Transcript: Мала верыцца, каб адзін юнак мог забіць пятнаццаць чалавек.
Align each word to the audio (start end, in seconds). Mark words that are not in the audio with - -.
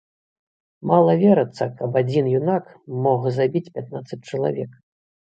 Мала 0.91 1.13
верыцца, 1.23 1.67
каб 1.81 1.99
адзін 2.01 2.29
юнак 2.39 2.63
мог 3.05 3.29
забіць 3.37 3.71
пятнаццаць 3.77 4.21
чалавек. 4.31 4.71